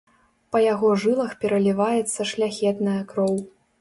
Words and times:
Па 0.55 0.61
яго 0.73 0.87
жылах 1.03 1.35
пераліваецца 1.43 2.27
шляхетная 2.33 3.01
кроў. 3.13 3.35